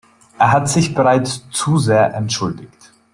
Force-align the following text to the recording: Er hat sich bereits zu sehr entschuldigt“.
Er 0.39 0.51
hat 0.51 0.67
sich 0.67 0.95
bereits 0.95 1.47
zu 1.51 1.77
sehr 1.77 2.15
entschuldigt“. 2.15 2.91